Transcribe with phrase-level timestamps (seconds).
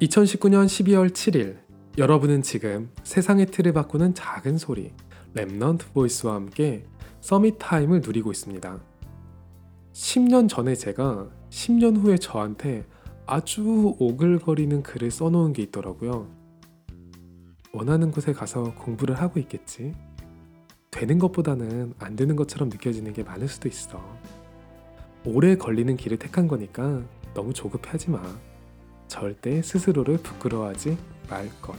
[0.00, 1.58] 2019년 12월 7일
[1.98, 4.94] 여러분은 지금 세상의 틀을 바꾸는 작은 소리
[5.34, 6.86] Remnant Voice와 함께
[7.20, 8.80] Summit Time을 누리고 있습니다.
[9.92, 12.86] 10년 전에 제가 10년 후에 저한테
[13.26, 16.30] 아주 오글거리는 글을 써놓은 게 있더라고요.
[17.74, 19.92] 원하는 곳에 가서 공부를 하고 있겠지.
[20.90, 24.02] 되는 것보다는 안 되는 것처럼 느껴지는 게 많을 수도 있어.
[25.26, 27.02] 오래 걸리는 길을 택한 거니까
[27.34, 28.22] 너무 조급해하지 마.
[29.10, 30.96] 절대 스스로를 부끄러워하지
[31.28, 31.74] 말 것.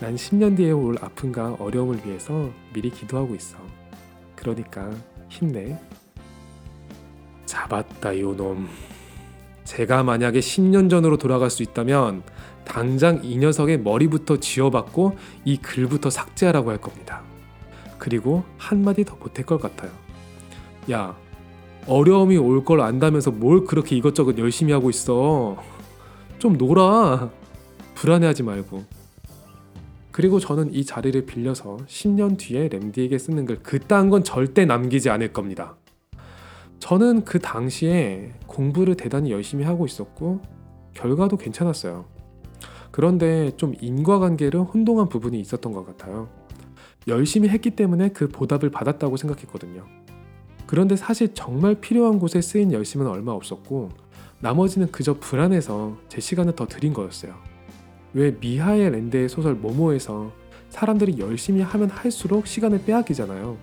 [0.00, 3.58] 난 10년 뒤에 올 아픔과 어려움을 위해서 미리 기도하고 있어.
[4.34, 4.90] 그러니까
[5.28, 5.78] 힘내.
[7.44, 8.66] 잡았다 요놈.
[9.64, 12.22] 제가 만약에 10년 전으로 돌아갈 수 있다면
[12.64, 17.22] 당장 이 녀석의 머리부터 쥐어받고 이 글부터 삭제하라고 할 겁니다.
[17.98, 19.90] 그리고 한마디 더 보탤 것 같아요.
[20.90, 21.14] 야,
[21.86, 25.58] 어려움이 올 걸 안다면서 뭘 그렇게 이것저것 열심히 하고 있어.
[26.42, 27.30] 좀 놀아.
[27.94, 28.82] 불안해하지 말고.
[30.10, 35.32] 그리고 저는 이 자리를 빌려서 10년 뒤에 램디에게 쓰는 글 그딴 건 절대 남기지 않을
[35.32, 35.76] 겁니다.
[36.80, 40.40] 저는 그 당시에 공부를 대단히 열심히 하고 있었고
[40.94, 42.06] 결과도 괜찮았어요.
[42.90, 46.28] 그런데 좀 인과관계를 혼동한 부분이 있었던 것 같아요.
[47.06, 49.84] 열심히 했기 때문에 그 보답을 받았다고 생각했거든요.
[50.66, 53.90] 그런데 사실 정말 필요한 곳에 쓰인 열심은 얼마 없었고
[54.42, 57.32] 나머지는 그저 불안해서 제 시간을 더 드린 거였어요.
[58.12, 60.32] 왜 미하의 랜드의 소설 모모에서
[60.68, 63.56] 사람들이 열심히 하면 할수록 시간을 빼앗기잖아요.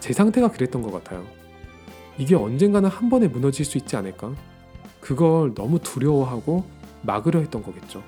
[0.00, 1.24] 제 상태가 그랬던 것 같아요.
[2.18, 4.34] 이게 언젠가는 한 번에 무너질 수 있지 않을까?
[5.00, 6.64] 그걸 너무 두려워하고
[7.00, 8.02] 막으려 했던 거겠죠.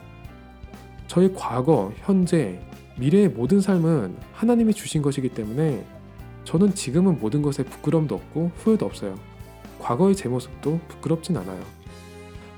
[1.07, 2.61] 저의 과거, 현재,
[2.99, 5.87] 미래의 모든 삶은 하나님이 주신 것이기 때문에
[6.45, 9.19] 저는 지금은 모든 것에 부끄럼도 없고 후회도 없어요.
[9.79, 11.84] 과거의 제 모습도 부끄럽진 않아요.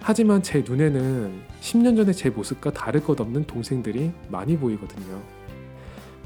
[0.07, 5.21] 하지만 제 눈에는 10년 전의 제 모습과 다를 것 없는 동생들이 많이 보이거든요.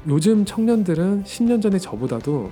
[0.07, 2.51] 요즘 청년들은 10년 전의 저보다도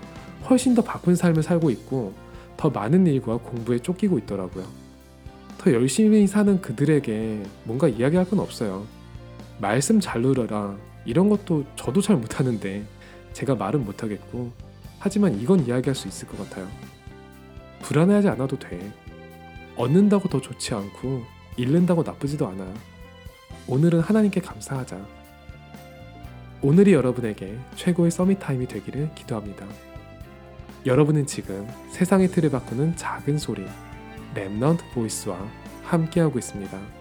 [0.49, 2.15] 훨씬 더 바쁜 삶을 살고 있고
[2.57, 4.65] 더 많은 일과 공부에 쫓기고 있더라고요.
[5.59, 8.87] 더 열심히 사는 그들에게 뭔가 이야기할 건 없어요.
[9.59, 10.75] 말씀 잘 누려라.
[11.05, 12.83] 이런 것도 저도 잘 못하는데
[13.33, 14.51] 제가 말은 못하겠고
[14.97, 16.67] 하지만 이건 이야기할 수 있을 것 같아요.
[17.83, 18.91] 불안해하지 않아도 돼.
[19.79, 21.23] 얻는다고 더 좋지 않고
[21.55, 22.67] 잃는다고 나쁘지도 않아.
[23.65, 24.99] 오늘은 하나님께 감사하자.
[26.61, 29.65] 오늘이 여러분에게 최고의 서밋 타임이 되기를 기도합니다.
[30.85, 33.65] 여러분은 지금 세상의 틀을 바꾸는 작은 소리
[34.35, 35.39] 랩넌트 보이스와
[35.83, 36.98] 함께하고 있습니다.